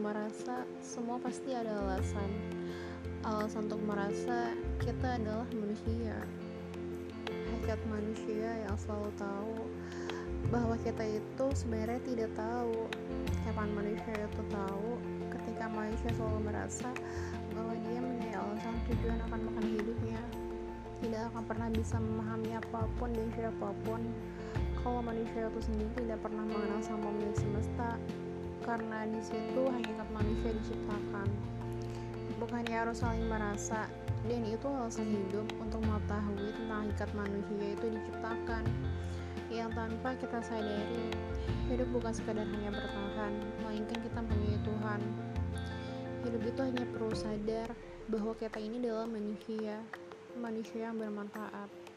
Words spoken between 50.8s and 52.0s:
yang bermanfaat